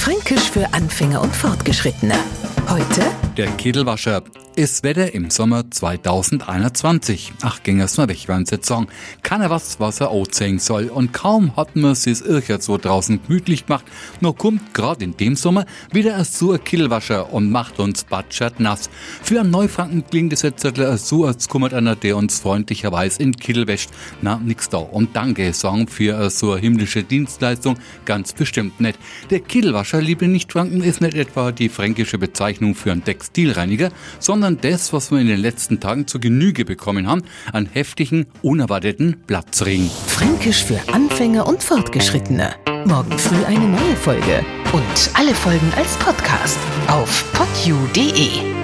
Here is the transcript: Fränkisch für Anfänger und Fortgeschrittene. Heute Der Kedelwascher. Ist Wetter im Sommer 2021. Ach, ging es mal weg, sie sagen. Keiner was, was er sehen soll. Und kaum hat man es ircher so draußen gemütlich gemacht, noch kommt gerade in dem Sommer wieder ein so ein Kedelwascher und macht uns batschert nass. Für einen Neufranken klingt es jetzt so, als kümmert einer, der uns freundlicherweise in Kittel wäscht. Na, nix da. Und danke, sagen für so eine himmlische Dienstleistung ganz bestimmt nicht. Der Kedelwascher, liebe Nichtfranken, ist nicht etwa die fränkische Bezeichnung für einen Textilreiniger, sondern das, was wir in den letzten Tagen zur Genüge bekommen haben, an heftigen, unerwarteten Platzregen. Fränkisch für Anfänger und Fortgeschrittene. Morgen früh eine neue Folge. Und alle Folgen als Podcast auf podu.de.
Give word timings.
Fränkisch 0.00 0.50
für 0.50 0.72
Anfänger 0.72 1.20
und 1.20 1.36
Fortgeschrittene. 1.36 2.14
Heute 2.70 3.02
Der 3.36 3.48
Kedelwascher. 3.58 4.22
Ist 4.60 4.82
Wetter 4.82 5.14
im 5.14 5.30
Sommer 5.30 5.70
2021. 5.70 7.32
Ach, 7.40 7.62
ging 7.62 7.80
es 7.80 7.96
mal 7.96 8.08
weg, 8.10 8.26
sie 8.44 8.58
sagen. 8.60 8.88
Keiner 9.22 9.48
was, 9.48 9.80
was 9.80 10.02
er 10.02 10.12
sehen 10.32 10.58
soll. 10.58 10.90
Und 10.90 11.14
kaum 11.14 11.56
hat 11.56 11.76
man 11.76 11.92
es 11.92 12.04
ircher 12.04 12.60
so 12.60 12.76
draußen 12.76 13.22
gemütlich 13.26 13.64
gemacht, 13.64 13.86
noch 14.20 14.36
kommt 14.36 14.74
gerade 14.74 15.02
in 15.02 15.16
dem 15.16 15.34
Sommer 15.34 15.64
wieder 15.92 16.14
ein 16.14 16.24
so 16.24 16.52
ein 16.52 16.62
Kedelwascher 16.62 17.32
und 17.32 17.50
macht 17.50 17.80
uns 17.80 18.04
batschert 18.04 18.60
nass. 18.60 18.90
Für 19.22 19.40
einen 19.40 19.50
Neufranken 19.50 20.04
klingt 20.04 20.34
es 20.34 20.42
jetzt 20.42 20.66
so, 20.96 21.24
als 21.24 21.48
kümmert 21.48 21.72
einer, 21.72 21.96
der 21.96 22.18
uns 22.18 22.40
freundlicherweise 22.40 23.22
in 23.22 23.34
Kittel 23.36 23.66
wäscht. 23.66 23.88
Na, 24.20 24.38
nix 24.44 24.68
da. 24.68 24.76
Und 24.76 25.16
danke, 25.16 25.54
sagen 25.54 25.88
für 25.88 26.28
so 26.28 26.52
eine 26.52 26.60
himmlische 26.60 27.02
Dienstleistung 27.02 27.78
ganz 28.04 28.34
bestimmt 28.34 28.78
nicht. 28.78 28.98
Der 29.30 29.40
Kedelwascher, 29.40 30.02
liebe 30.02 30.28
Nichtfranken, 30.28 30.82
ist 30.82 31.00
nicht 31.00 31.14
etwa 31.14 31.50
die 31.50 31.70
fränkische 31.70 32.18
Bezeichnung 32.18 32.74
für 32.74 32.92
einen 32.92 33.04
Textilreiniger, 33.04 33.90
sondern 34.18 34.49
das, 34.58 34.92
was 34.92 35.10
wir 35.10 35.18
in 35.18 35.26
den 35.26 35.40
letzten 35.40 35.80
Tagen 35.80 36.06
zur 36.06 36.20
Genüge 36.20 36.64
bekommen 36.64 37.06
haben, 37.06 37.22
an 37.52 37.68
heftigen, 37.72 38.26
unerwarteten 38.42 39.16
Platzregen. 39.26 39.90
Fränkisch 40.06 40.64
für 40.64 40.80
Anfänger 40.92 41.46
und 41.46 41.62
Fortgeschrittene. 41.62 42.54
Morgen 42.86 43.18
früh 43.18 43.44
eine 43.44 43.68
neue 43.68 43.96
Folge. 43.96 44.44
Und 44.72 45.10
alle 45.14 45.34
Folgen 45.34 45.72
als 45.76 45.96
Podcast 45.96 46.58
auf 46.88 47.24
podu.de. 47.32 48.59